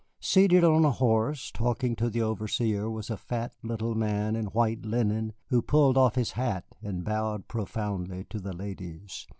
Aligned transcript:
Seated 0.19 0.63
on 0.63 0.83
a 0.83 0.89
horse 0.89 1.51
talking 1.51 1.95
to 1.97 2.09
the 2.09 2.23
overseer 2.23 2.89
was 2.89 3.11
a 3.11 3.17
fat 3.17 3.53
little 3.61 3.93
man 3.93 4.35
in 4.35 4.45
white 4.45 4.81
linen 4.83 5.33
who 5.49 5.61
pulled 5.61 5.95
off 5.95 6.15
his 6.15 6.31
hat 6.31 6.65
and 6.81 7.05
bowed 7.05 7.47
profoundly 7.47 8.23
to 8.31 8.39
the 8.39 8.53
ladies. 8.53 9.27